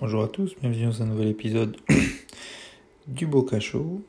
[0.00, 1.76] Bonjour à tous, bienvenue dans un nouvel épisode
[3.06, 4.00] du Boca Show.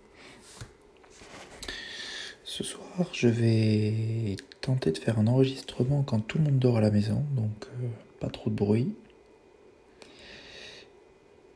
[2.45, 6.81] Ce soir, je vais tenter de faire un enregistrement quand tout le monde dort à
[6.81, 7.89] la maison, donc euh,
[8.21, 8.95] pas trop de bruit.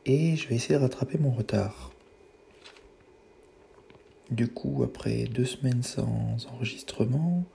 [0.06, 1.94] Et je vais essayer de rattraper mon retard.
[4.32, 7.46] Du coup, après deux semaines sans enregistrement,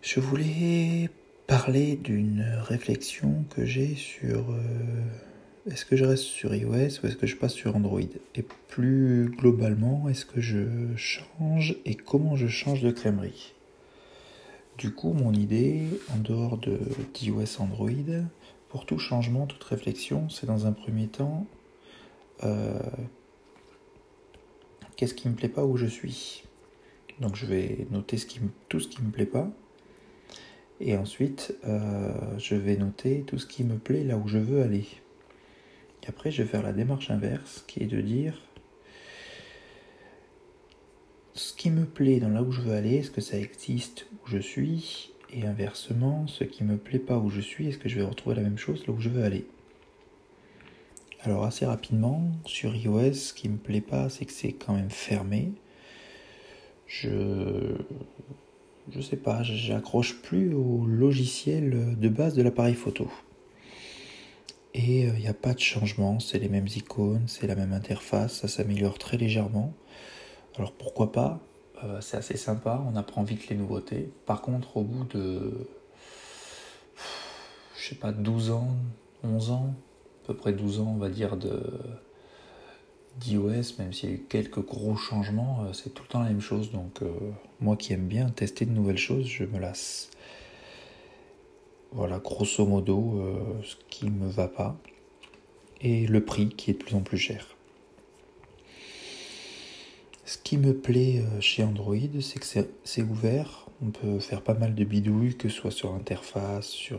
[0.00, 1.10] je voulais
[1.48, 7.16] parler d'une réflexion que j'ai sur euh, est-ce que je reste sur iOS ou est-ce
[7.16, 8.02] que je passe sur Android?
[8.34, 13.54] Et plus globalement, est-ce que je change et comment je change de crèmerie?
[14.76, 15.84] Du coup, mon idée,
[16.14, 16.78] en dehors de
[17.14, 17.90] d'iOS Android,
[18.68, 21.46] pour tout changement, toute réflexion, c'est dans un premier temps
[22.44, 22.78] euh,
[24.96, 26.44] qu'est-ce qui me plaît pas où je suis?
[27.20, 28.18] Donc je vais noter
[28.68, 29.50] tout ce qui me plaît pas
[30.80, 34.62] et ensuite, euh, je vais noter tout ce qui me plaît là où je veux
[34.62, 34.86] aller.
[36.02, 38.40] Et après, je vais faire la démarche inverse, qui est de dire
[41.38, 44.28] ce qui me plaît dans là où je veux aller, est-ce que ça existe où
[44.28, 45.12] je suis?
[45.32, 48.34] Et inversement, ce qui me plaît pas où je suis, est-ce que je vais retrouver
[48.34, 49.46] la même chose là où je veux aller?
[51.20, 54.90] Alors assez rapidement, sur iOS, ce qui me plaît pas, c'est que c'est quand même
[54.90, 55.52] fermé.
[56.86, 57.76] Je
[58.90, 63.08] je sais pas, j'accroche plus au logiciel de base de l'appareil photo.
[64.74, 67.72] Et il euh, n'y a pas de changement, c'est les mêmes icônes, c'est la même
[67.72, 69.74] interface, ça s'améliore très légèrement.
[70.56, 71.40] Alors pourquoi pas
[71.84, 74.12] euh, C'est assez sympa, on apprend vite les nouveautés.
[74.26, 75.68] Par contre, au bout de,
[77.76, 78.76] je sais pas, 12 ans,
[79.24, 79.74] 11 ans,
[80.24, 81.60] à peu près 12 ans, on va dire, de,
[83.18, 86.28] d'iOS, même s'il y a eu quelques gros changements, euh, c'est tout le temps la
[86.28, 86.72] même chose.
[86.72, 87.10] Donc, euh,
[87.60, 90.10] moi qui aime bien tester de nouvelles choses, je me lasse.
[91.92, 94.76] Voilà, grosso modo, euh, ce qui ne me va pas.
[95.80, 97.56] Et le prix qui est de plus en plus cher.
[100.24, 103.66] Ce qui me plaît chez Android, c'est que c'est ouvert.
[103.80, 106.90] On peut faire pas mal de bidouilles, que ce soit sur l'interface,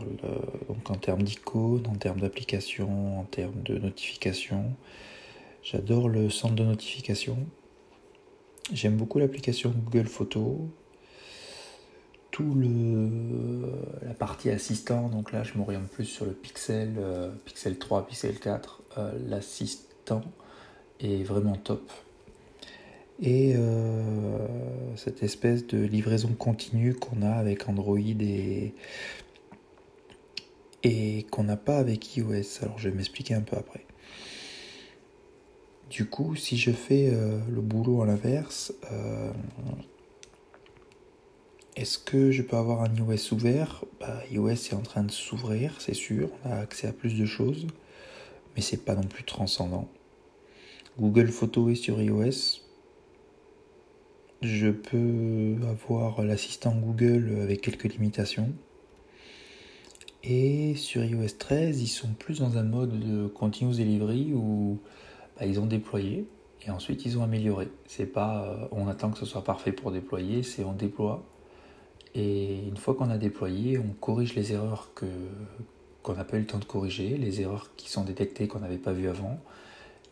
[0.68, 4.74] donc en termes d'icônes, en termes d'applications, en termes de notifications.
[5.62, 7.36] J'adore le centre de notification.
[8.72, 10.56] J'aime beaucoup l'application Google Photos.
[12.30, 13.10] Tout le
[14.06, 18.38] la partie assistant, donc là je m'oriente plus sur le Pixel, euh, Pixel 3, Pixel
[18.38, 18.82] 4.
[18.96, 20.22] Euh, l'assistant
[21.00, 21.90] est vraiment top.
[23.20, 28.74] Et euh, cette espèce de livraison continue qu'on a avec Android et,
[30.84, 32.62] et qu'on n'a pas avec iOS.
[32.62, 33.84] Alors je vais m'expliquer un peu après.
[35.90, 39.32] Du coup, si je fais euh, le boulot à l'inverse, euh,
[41.74, 43.84] est-ce que je peux avoir un iOS ouvert?
[43.98, 47.26] Bah, iOS est en train de s'ouvrir, c'est sûr, on a accès à plus de
[47.26, 47.66] choses,
[48.54, 49.88] mais c'est pas non plus transcendant.
[50.96, 52.60] Google Photos est sur iOS.
[54.42, 58.52] Je peux avoir l'assistant Google avec quelques limitations.
[60.22, 64.78] Et sur iOS 13, ils sont plus dans un mode de continuous delivery où
[65.40, 66.28] bah, ils ont déployé
[66.66, 67.68] et ensuite ils ont amélioré.
[67.86, 71.24] C'est pas euh, on attend que ce soit parfait pour déployer, c'est on déploie
[72.14, 75.06] et une fois qu'on a déployé, on corrige les erreurs que
[76.02, 78.78] qu'on n'a pas eu le temps de corriger, les erreurs qui sont détectées qu'on n'avait
[78.78, 79.38] pas vues avant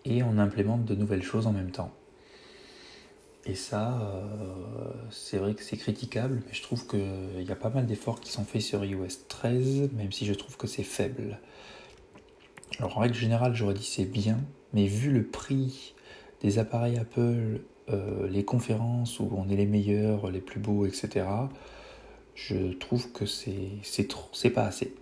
[0.04, 1.92] et on implémente de nouvelles choses en même temps.
[3.44, 7.70] Et ça, euh, c'est vrai que c'est critiquable, mais je trouve qu'il y a pas
[7.70, 11.38] mal d'efforts qui sont faits sur iOS 13, même si je trouve que c'est faible.
[12.78, 14.38] Alors en règle générale, j'aurais dit c'est bien,
[14.72, 15.94] mais vu le prix
[16.40, 21.26] des appareils Apple, euh, les conférences où on est les meilleurs, les plus beaux, etc.,
[22.34, 24.94] je trouve que c'est pas assez.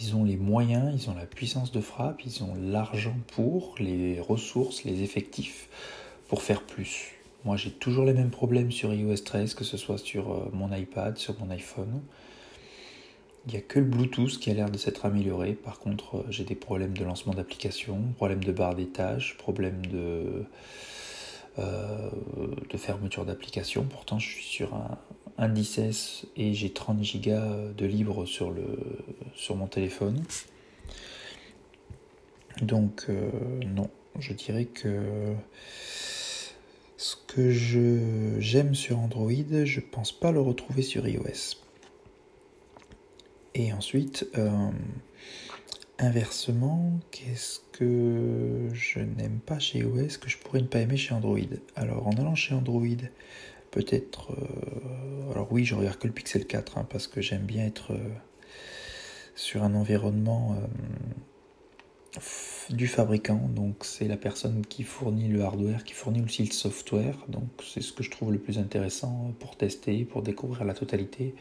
[0.00, 4.20] Ils ont les moyens, ils ont la puissance de frappe, ils ont l'argent pour, les
[4.20, 5.68] ressources, les effectifs
[6.28, 7.12] pour faire plus.
[7.44, 10.72] Moi j'ai toujours les mêmes problèmes sur iOS 13, que ce soit sur euh, mon
[10.74, 12.00] iPad, sur mon iPhone.
[13.46, 15.54] Il n'y a que le Bluetooth qui a l'air de s'être amélioré.
[15.54, 20.44] Par contre, euh, j'ai des problèmes de lancement d'application, problèmes de barre d'étage, problèmes de,
[21.58, 22.10] euh,
[22.70, 23.84] de fermeture d'application.
[23.84, 24.96] Pourtant, je suis sur un,
[25.38, 28.78] un 10S et j'ai 30 Go de libre sur, le,
[29.34, 30.22] sur mon téléphone.
[32.60, 33.28] Donc, euh,
[33.66, 33.90] non,
[34.20, 35.34] je dirais que
[36.96, 41.56] ce que j'aime sur Android, je pense pas le retrouver sur iOS.
[43.54, 44.70] Et ensuite, euh,
[45.98, 51.14] inversement, qu'est-ce que je n'aime pas chez iOS que je pourrais ne pas aimer chez
[51.14, 51.38] Android?
[51.76, 52.86] Alors, en allant chez Android,
[53.70, 54.32] peut-être.
[54.32, 57.92] Euh, alors, oui, je regarde que le Pixel 4 hein, parce que j'aime bien être
[57.92, 57.98] euh,
[59.34, 60.56] sur un environnement
[62.70, 67.16] du fabricant, donc c'est la personne qui fournit le hardware, qui fournit aussi le software,
[67.28, 71.34] donc c'est ce que je trouve le plus intéressant pour tester, pour découvrir la totalité.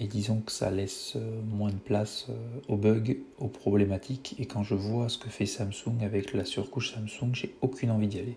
[0.00, 2.34] Et disons que ça laisse euh, moins de place euh,
[2.68, 4.36] aux bugs, aux problématiques.
[4.38, 8.06] Et quand je vois ce que fait Samsung avec la surcouche Samsung, j'ai aucune envie
[8.06, 8.36] d'y aller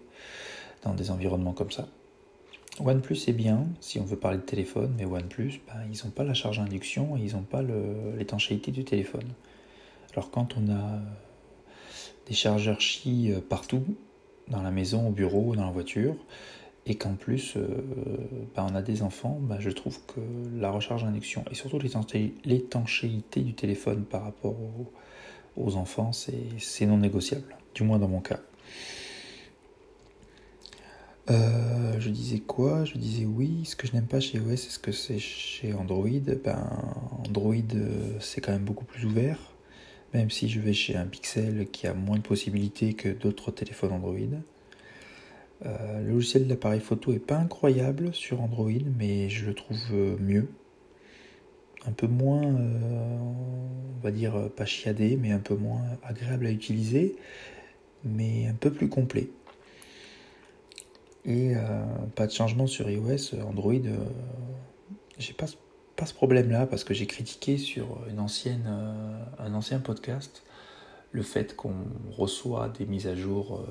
[0.84, 1.88] dans des environnements comme ça.
[2.80, 6.24] OnePlus est bien si on veut parler de téléphone, mais OnePlus, ben, ils n'ont pas
[6.24, 7.62] la charge induction et ils n'ont pas
[8.18, 9.28] l'étanchéité du téléphone.
[10.14, 11.00] Alors quand on a
[12.28, 13.84] des chargeurs euh, partout,
[14.48, 16.16] dans la maison, au bureau, dans la voiture,
[16.86, 17.68] et qu'en plus euh,
[18.56, 20.20] ben, on a des enfants, ben, je trouve que
[20.60, 21.80] la recharge induction et surtout
[22.46, 24.56] l'étanchéité du téléphone par rapport
[25.58, 28.40] aux, enfants, c'est non négociable, du moins dans mon cas.
[31.30, 32.84] Euh, je disais quoi?
[32.84, 35.74] Je disais oui, ce que je n'aime pas chez OS, c'est ce que c'est chez
[35.74, 36.08] Android.
[36.44, 36.68] Ben,
[37.28, 37.56] Android,
[38.20, 39.38] c'est quand même beaucoup plus ouvert
[40.14, 43.94] même si je vais chez un Pixel qui a moins de possibilités que d'autres téléphones
[43.94, 44.18] Android.
[45.66, 49.78] Euh, le logiciel de l'appareil photo est pas incroyable sur Android, mais je le trouve
[49.94, 50.50] euh, mieux.
[51.86, 56.52] Un peu moins, euh, on va dire, pas chiadé, mais un peu moins agréable à
[56.52, 57.16] utiliser,
[58.04, 59.30] mais un peu plus complet.
[61.26, 61.54] Et
[62.16, 63.74] pas de changement sur iOS, Android,
[65.20, 68.18] j'ai pas ce problème-là parce que j'ai critiqué sur un
[69.54, 70.44] ancien podcast
[71.12, 71.76] le fait qu'on
[72.10, 73.64] reçoit des mises à jour.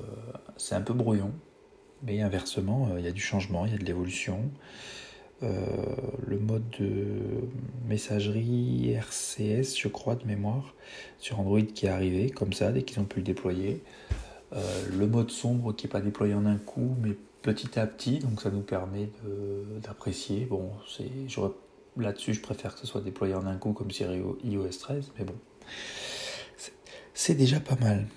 [0.55, 1.33] C'est un peu brouillon,
[2.03, 4.39] mais inversement, euh, il y a du changement, il y a de l'évolution.
[5.41, 7.49] le mode de
[7.87, 10.75] messagerie RCS, je crois, de mémoire,
[11.17, 13.81] sur Android qui est arrivé, comme ça, dès qu'ils ont pu le déployer.
[14.53, 18.41] le mode sombre qui n'est pas déployé en un coup, mais petit à petit, donc
[18.41, 19.09] ça nous permet
[19.81, 20.45] d'apprécier.
[20.45, 20.69] Bon,
[21.97, 25.25] Là-dessus, je préfère que ce soit déployé en un coup comme sur iOS 13, mais
[25.25, 25.35] bon,
[27.13, 28.07] c'est déjà pas mal.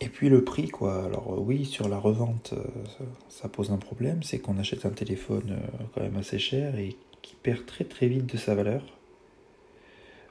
[0.00, 1.04] Et puis le prix, quoi.
[1.04, 4.90] Alors euh, oui, sur la revente, euh, ça pose un problème, c'est qu'on achète un
[4.90, 8.82] téléphone euh, quand même assez cher et qui perd très très vite de sa valeur.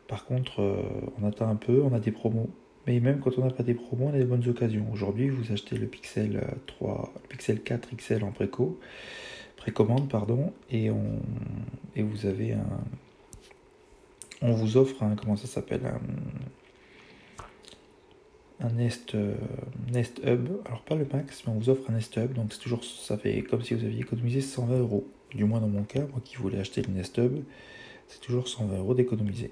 [0.08, 0.62] Par contre,
[1.22, 2.50] on attend un peu, on a des promos.
[2.86, 4.86] Mais même quand on n'a pas des promos, on a des bonnes occasions.
[4.94, 8.80] Aujourd'hui, vous achetez le Pixel 3, le Pixel 4 XL en préco
[9.72, 11.20] commande pardon, et, on,
[11.96, 12.84] et vous avez un.
[14.42, 15.16] On vous offre un.
[15.16, 15.82] Comment ça s'appelle
[18.60, 19.36] Nest, euh,
[19.92, 20.50] Nest Hub.
[20.66, 22.34] Alors, pas le max, mais on vous offre un Nest Hub.
[22.34, 22.84] Donc, c'est toujours.
[22.84, 25.08] Ça fait comme si vous aviez économisé 120 euros.
[25.34, 27.44] Du moins, dans mon cas, moi qui voulais acheter le Nest Hub,
[28.08, 29.52] c'est toujours 120 euros d'économiser.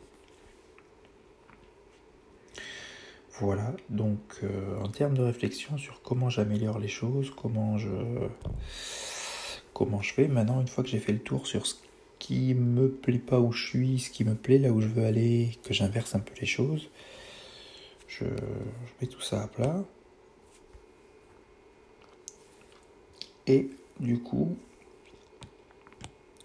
[3.40, 7.90] Voilà, donc euh, en termes de réflexion sur comment j'améliore les choses, comment je,
[9.74, 10.30] comment je fais.
[10.30, 11.76] Maintenant, une fois que j'ai fait le tour sur ce
[12.18, 15.06] qui me plaît pas où je suis, ce qui me plaît là où je veux
[15.06, 16.90] aller, que j'inverse un peu les choses,
[18.20, 18.26] je,
[19.02, 19.84] mets tout ça à plat.
[23.48, 23.70] Et
[24.00, 24.58] du coup,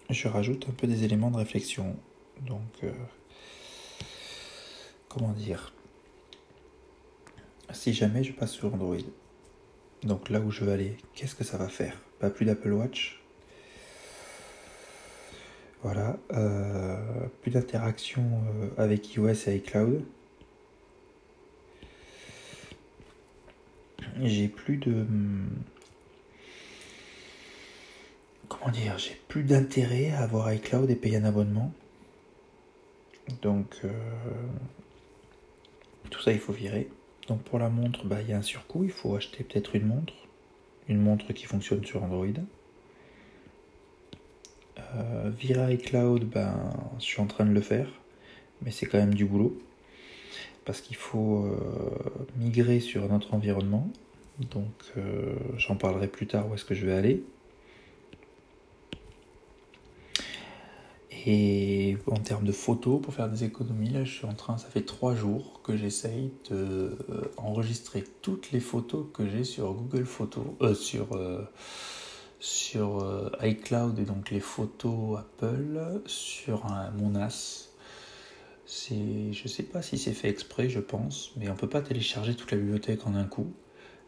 [0.09, 1.95] je rajoute un peu des éléments de réflexion.
[2.45, 2.91] Donc, euh,
[5.09, 5.73] comment dire?
[7.73, 8.97] Si jamais je passe sur Android,
[10.03, 11.97] donc là où je veux aller, qu'est-ce que ça va faire?
[12.19, 13.21] Pas plus d'Apple Watch,
[15.83, 20.03] voilà, euh, plus d'interaction euh, avec iOS et iCloud.
[24.21, 24.91] J'ai plus de.
[24.91, 25.49] Hmm,
[28.47, 31.73] comment dire J'ai plus d'intérêt à avoir iCloud et payer un abonnement.
[33.41, 33.89] Donc, euh,
[36.09, 36.89] tout ça, il faut virer.
[37.27, 38.83] Donc, pour la montre, bah, il y a un surcoût.
[38.83, 40.13] Il faut acheter peut-être une montre.
[40.87, 42.27] Une montre qui fonctionne sur Android.
[44.95, 45.31] Euh,
[45.71, 47.87] iCloud, ben, je suis en train de le faire,
[48.61, 49.57] mais c'est quand même du boulot.
[50.65, 53.89] Parce qu'il faut euh, migrer sur un autre environnement.
[54.39, 57.23] Donc euh, j'en parlerai plus tard où est-ce que je vais aller.
[61.25, 64.67] Et en termes de photos, pour faire des économies, là je suis en train, ça
[64.69, 66.97] fait trois jours que j'essaye de
[67.37, 70.45] enregistrer toutes les photos que j'ai sur Google Photos,
[70.79, 71.15] sur
[72.41, 76.65] sur euh, iCloud et donc les photos Apple sur
[76.97, 77.69] mon NAS.
[78.67, 82.51] Je sais pas si c'est fait exprès, je pense, mais on peut pas télécharger toute
[82.51, 83.53] la bibliothèque en un coup.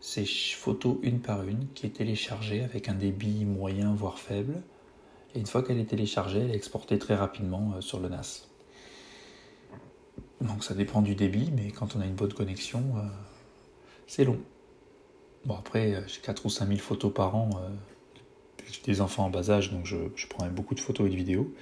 [0.05, 4.61] C'est photo une par une qui est téléchargée avec un débit moyen voire faible.
[5.33, 8.49] Et une fois qu'elle est téléchargée, elle est exportée très rapidement euh, sur le NAS.
[10.41, 13.01] Donc ça dépend du débit, mais quand on a une bonne connexion, euh,
[14.05, 14.41] c'est long.
[15.45, 17.49] Bon après, j'ai 4 ou 5 000 photos par an,
[18.69, 21.53] j'ai des enfants en bas âge, donc je, prends beaucoup de photos et de vidéos.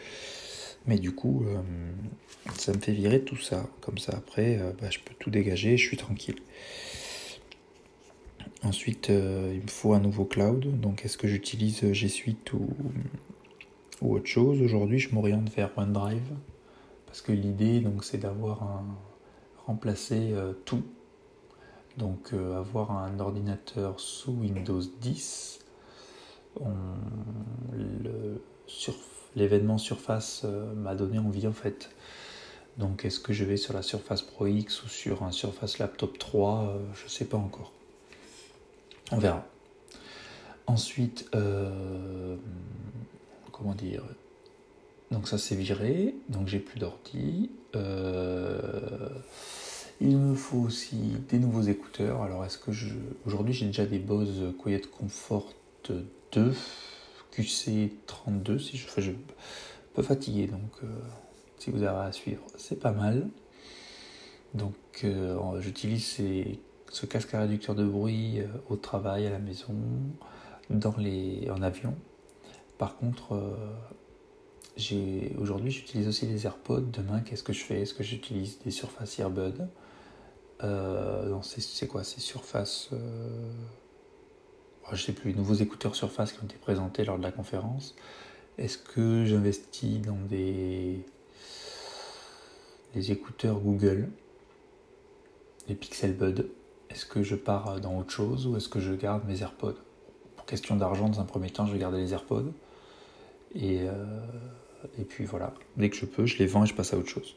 [0.88, 1.62] Mais du coup, euh,
[2.58, 3.68] ça me fait virer tout ça.
[3.82, 6.38] Comme ça, après, euh, bah, je peux tout dégager, je suis tranquille.
[8.63, 10.80] Ensuite, euh, il me faut un nouveau cloud.
[10.80, 12.68] Donc, est-ce que j'utilise G Suite ou,
[14.01, 16.36] autre chose Aujourd'hui, je m'oriente vers OneDrive.
[17.06, 18.86] Parce que l'idée, donc, c'est d'avoir un
[19.65, 20.34] remplacer
[20.65, 20.84] tout.
[21.98, 25.60] Donc, avoir un ordinateur sous Windows 10.
[27.74, 28.96] le, sur
[29.36, 31.89] l'événement Surface euh, m'a donné envie en fait.
[32.77, 36.18] Donc est-ce que je vais sur la Surface Pro X ou sur un Surface Laptop
[36.18, 37.72] 3 euh, Je ne sais pas encore.
[39.12, 39.46] On verra.
[40.68, 42.36] Ensuite, euh,
[43.51, 44.03] comment dire?
[45.12, 47.50] Donc ça c'est viré, donc j'ai plus d'ordi.
[50.00, 50.98] il me faut aussi
[51.30, 52.22] des nouveaux écouteurs.
[52.22, 52.96] Alors est-ce que je...
[53.25, 55.53] Aujourd'hui j'ai déjà des Bose Quiet Comfort
[56.32, 56.53] 2
[57.36, 59.12] QC32 si je, fais je
[59.94, 60.88] peu fatigué donc euh,
[61.58, 63.27] si vous avez à suivre c'est pas mal
[64.53, 66.03] donc euh, j'utilise
[66.92, 69.76] ce casque à réducteur de bruit euh, au travail à la maison
[70.70, 71.96] dans les en avion.
[72.78, 73.40] Par contre
[74.78, 76.82] j'ai aujourd'hui j'utilise aussi les AirPods.
[76.82, 77.82] Demain qu'est-ce que je fais?
[77.82, 79.66] Est-ce que j'utilise des Surface Earbuds
[81.42, 82.04] c'est quoi?
[82.04, 82.90] C'est Surface
[84.94, 87.96] je sais plus, les nouveaux écouteurs Surface qui ont été présentés lors de la conférence.
[88.58, 91.06] Est-ce que j'investis dans des
[92.94, 94.10] les écouteurs Google,
[95.70, 96.50] les Pixel Bud
[96.92, 99.78] Est-ce que je pars dans autre chose ou est-ce que je garde mes AirPods?
[100.36, 102.52] Pour question d'argent, dans un premier temps, je vais garder les AirPods.
[103.56, 103.94] Et, euh,
[105.00, 107.10] et puis voilà, dès que je peux, je les vends et je passe à autre
[107.10, 107.36] chose.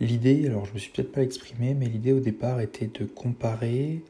[0.00, 4.02] L'idée, alors je me suis peut-être pas exprimé, mais l'idée au départ était de comparer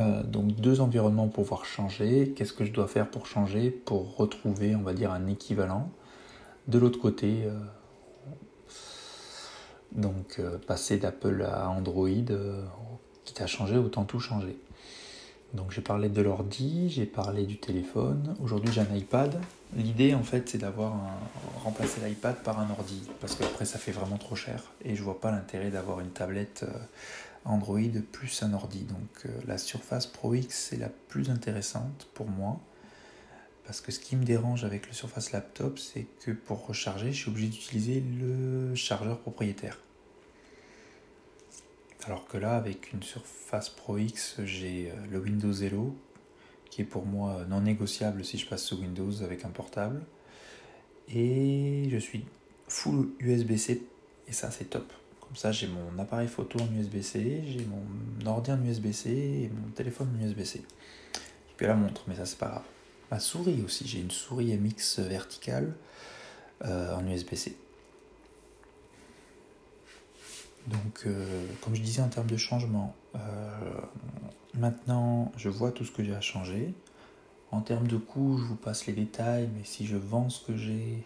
[0.00, 2.32] euh, donc deux environnements pour pouvoir changer.
[2.34, 5.90] Qu'est-ce que je dois faire pour changer, pour retrouver, on va dire, un équivalent?
[6.68, 7.58] De l'autre côté, euh,
[9.92, 12.08] donc euh, passer d'Apple à Android,
[13.24, 14.58] quitte à changer, autant tout changer.
[15.54, 18.36] Donc j'ai parlé de l'ordi, j'ai parlé du téléphone.
[18.40, 19.40] Aujourd'hui j'ai un iPad.
[19.76, 20.94] L'idée en fait c'est d'avoir
[21.64, 25.02] remplacer l'iPad par un ordi parce que après ça fait vraiment trop cher et je
[25.02, 26.64] vois pas l'intérêt d'avoir une tablette
[27.44, 27.80] Android
[28.12, 28.84] plus un ordi.
[28.84, 32.60] Donc euh, la Surface Pro X est la plus intéressante pour moi.
[33.70, 37.20] Parce que ce qui me dérange avec le Surface Laptop, c'est que pour recharger, je
[37.20, 39.78] suis obligé d'utiliser le chargeur propriétaire.
[42.04, 45.96] Alors que là, avec une Surface Pro X, j'ai euh, le Windows Hello,
[46.68, 50.02] qui est pour moi non négociable si je passe sous Windows avec un portable.
[51.08, 52.24] Et je suis
[52.66, 53.86] full USB-C,
[54.26, 54.92] et ça c'est top.
[55.20, 59.68] Comme ça, j'ai mon appareil photo en USB-C, j'ai mon ordi en USB-C et mon
[59.68, 60.58] téléphone en USB-C.
[60.58, 62.64] Et puis la montre, mais ça, c'est pas grave.
[63.10, 65.74] Ma souris aussi, j'ai une souris MX verticale
[66.64, 67.56] euh, en USB-C.
[70.68, 73.18] Donc, euh, comme je disais en termes de changement, euh,
[74.54, 76.72] maintenant je vois tout ce que j'ai à changer.
[77.50, 80.56] En termes de coût, je vous passe les détails, mais si je vends ce que
[80.56, 81.04] j'ai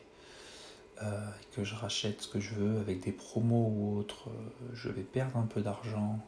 [1.53, 4.31] que je rachète ce que je veux avec des promos ou autres,
[4.73, 6.19] je vais perdre un peu d'argent,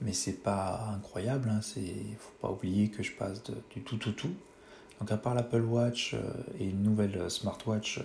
[0.00, 1.50] mais c'est pas incroyable.
[1.50, 4.32] Hein, c'est, faut pas oublier que je passe du tout tout tout.
[5.00, 6.20] Donc à part l'Apple Watch euh,
[6.58, 8.00] et une nouvelle smartwatch,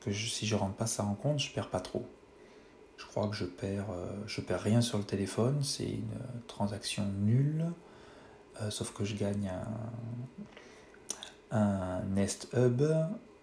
[0.00, 2.06] que si je rentre pas ça en compte, je perds pas trop.
[2.96, 3.88] Je crois que je perds,
[4.26, 5.62] je perds rien sur le téléphone.
[5.62, 7.66] C'est une transaction nulle,
[8.70, 9.50] sauf que je gagne
[11.50, 12.82] un, Nest Hub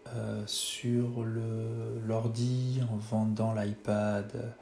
[0.08, 1.24] euh, sur
[2.06, 4.54] l'ordi en vendant l'iPad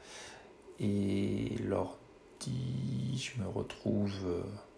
[0.80, 4.71] et l'ordi, je me retrouve, euh, je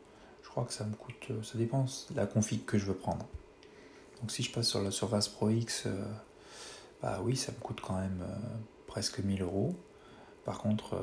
[0.53, 3.25] crois que ça me coûte, euh, ça dépend la config que je veux prendre.
[4.22, 5.88] Donc si je passe sur la Surface Pro X,
[7.01, 8.24] bah oui, ça me coûte quand même
[8.88, 9.75] presque 1000 euros.
[10.45, 10.95] Par contre,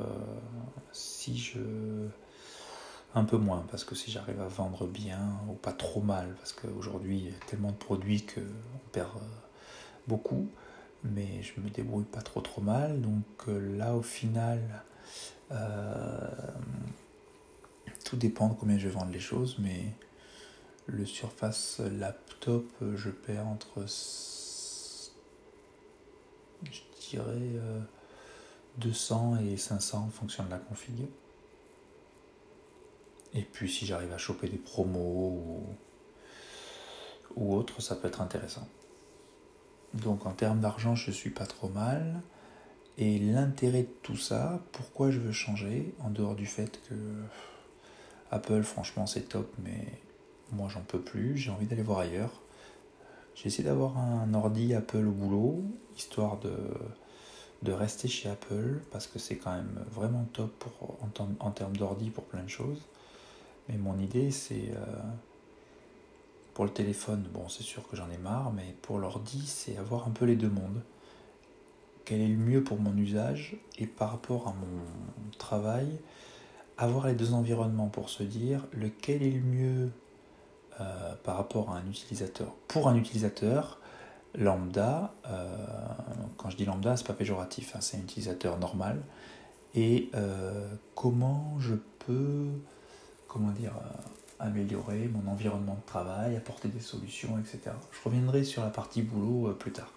[0.93, 1.59] si je
[3.15, 6.53] un peu moins parce que si j'arrive à vendre bien ou pas trop mal parce
[6.53, 9.11] qu'aujourd'hui il y a tellement de produits qu'on perd
[10.07, 10.49] beaucoup,
[11.05, 13.01] mais je me débrouille pas trop trop mal.
[13.01, 14.61] Donc euh, là, au final,
[15.53, 16.29] euh,
[18.11, 19.85] tout dépend de combien je vais vendre les choses, mais
[20.87, 23.85] le Surface Laptop, je perds entre,
[26.65, 27.61] je dirais,
[28.79, 31.07] 200 euh, et 500 en fonction de la config.
[33.33, 35.63] Et puis si j'arrive à choper des promos ou,
[37.37, 38.67] ou autre, ça peut être intéressant.
[39.95, 42.23] Donc en termes d'argent, je suis pas trop mal.
[42.99, 46.97] Et l'intérêt de tout ça, pourquoi je veux changer, en dehors du fait que
[48.31, 49.87] Apple, franchement, c'est top, mais
[50.53, 52.41] moi, j'en peux plus, j'ai envie d'aller voir ailleurs.
[53.35, 55.63] J'ai essayé d'avoir un ordi Apple au boulot,
[55.97, 56.53] histoire de,
[57.63, 60.65] de rester chez Apple, parce que c'est quand même vraiment top
[61.41, 62.83] en, termes d'ordi pour plein de choses.
[63.69, 64.71] Mais mon idée, c'est...
[64.71, 65.03] Euh,
[66.55, 70.07] pour le téléphone, bon, c'est sûr que j'en ai marre, mais pour l'ordi, c'est avoir
[70.09, 70.83] un peu les deux mondes.
[72.05, 75.99] Quel est le mieux pour mon usage et par rapport à mon travail,
[76.81, 79.91] avoir les deux environnements pour se dire lequel est le mieux
[80.81, 82.55] euh, par rapport à un utilisateur.
[82.69, 83.79] Pour un utilisateur
[84.35, 85.55] lambda, euh,
[86.39, 89.03] quand je dis lambda, c'est pas péjoratif, hein, c'est un utilisateur normal.
[89.75, 91.75] Et euh, comment je
[92.07, 92.47] peux,
[93.29, 93.75] comment dire,
[94.39, 97.77] améliorer mon environnement de travail, apporter des solutions, etc.
[97.93, 99.93] Je reviendrai sur la partie boulot plus tard.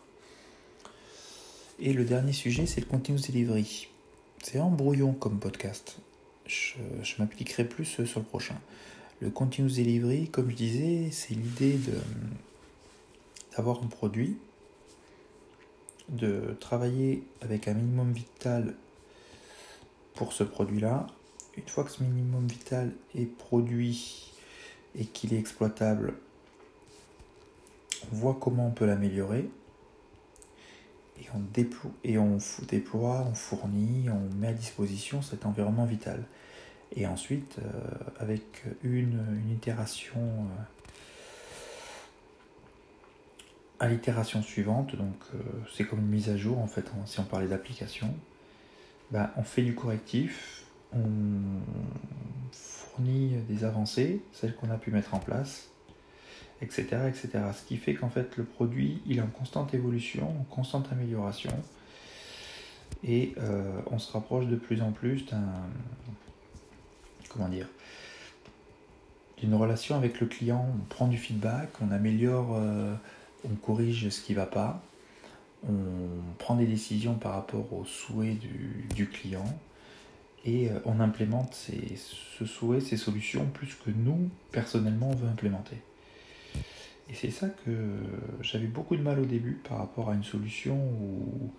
[1.79, 3.87] Et le dernier sujet, c'est le continuous delivery.
[4.43, 5.97] C'est embrouillon comme podcast.
[6.45, 6.75] Je,
[7.19, 8.59] m'appliquerai plus sur le prochain.
[9.21, 11.79] Le continuous delivery, comme je disais, c'est l'idée
[13.55, 14.37] d'avoir un produit,
[16.09, 18.75] de travailler avec un minimum vital
[20.15, 21.07] pour ce produit-là.
[21.55, 24.31] Une fois que ce minimum vital est produit
[24.95, 26.15] et qu'il est exploitable,
[28.11, 29.49] on voit comment on peut l'améliorer.
[31.21, 36.23] Et on, déploie, et on déploie, on fournit, on met à disposition cet environnement vital.
[36.95, 37.71] Et ensuite, euh,
[38.19, 40.63] avec une, itération euh,
[43.79, 45.39] à l'itération suivante, donc euh,
[45.73, 48.13] c'est comme une mise à jour en fait, si on parlait d'application,
[49.11, 51.01] ben, on fait du correctif, on
[52.51, 55.69] fournit des avancées, celles qu'on a pu mettre en place,
[56.63, 56.85] etc.
[57.07, 57.29] etc.
[57.55, 61.51] Ce qui fait qu'en fait le produit il est en constante évolution, en constante amélioration,
[63.03, 63.35] et
[63.91, 65.43] on se rapproche de plus en plus d'un
[67.33, 67.67] comment dire,
[69.37, 70.65] d'une relation avec le client.
[70.73, 72.93] On prend du feedback, on améliore, euh,
[73.45, 74.81] on corrige ce qui ne va pas,
[75.67, 75.73] on
[76.37, 79.45] prend des décisions par rapport aux souhaits du, client
[80.45, 85.77] et euh, on implémente ce souhait, ces solutions plus que nous, personnellement, on veut implémenter.
[87.13, 87.71] Et c'est ça que
[88.41, 91.53] j'avais beaucoup de mal au début par rapport à une solution où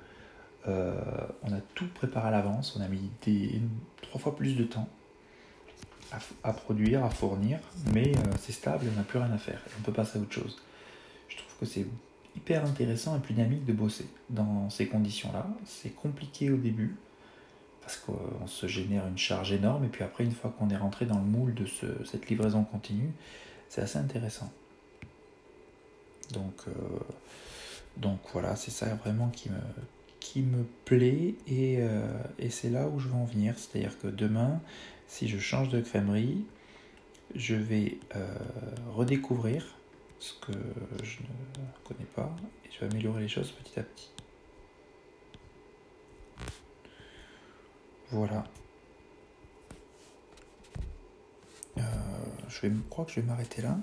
[0.66, 1.00] euh,
[1.44, 3.08] on a tout préparé à l'avance, on a mis
[4.02, 4.88] trois fois plus de temps
[6.42, 7.60] à, produire, à fournir,
[7.92, 9.60] mais euh, c'est stable on n'a plus rien à faire.
[9.78, 10.60] on peut passer à autre chose.
[11.28, 11.86] Je trouve que c'est
[12.34, 15.46] hyper intéressant et plus dynamique de bosser dans ces conditions-là.
[15.64, 16.96] C'est compliqué au début
[17.80, 21.06] parce qu'on se génère une charge énorme et puis après une fois qu'on est rentré
[21.06, 21.66] dans le moule de
[22.04, 23.12] cette livraison continue,
[23.68, 24.52] c'est assez intéressant.
[26.32, 26.72] Donc, euh,
[27.96, 29.50] donc voilà, c'est ça vraiment qui
[30.40, 32.06] me, plaît et, euh,
[32.38, 33.54] et c'est là où je veux en venir.
[33.58, 34.60] C'est-à-dire que demain,
[35.06, 36.44] si je change de crèmerie,
[37.34, 38.34] je vais euh,
[38.92, 39.76] redécouvrir
[40.18, 40.52] ce que
[41.02, 42.34] je ne connais pas
[42.64, 44.10] et je vais améliorer les choses petit à petit.
[48.10, 48.44] Voilà.
[52.48, 53.76] Je vais, crois que je vais m'arrêter là.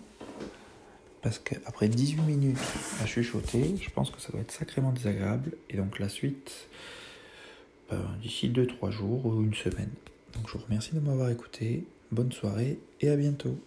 [1.21, 2.57] Parce qu'après 18 minutes
[3.01, 5.53] à chuchoter, je pense que ça doit être sacrément désagréable.
[5.69, 6.67] Et donc la suite,
[7.89, 9.91] ben, d'ici 2-3 jours ou une semaine.
[10.33, 11.85] Donc je vous remercie de m'avoir écouté.
[12.11, 13.57] Bonne soirée et à bientôt.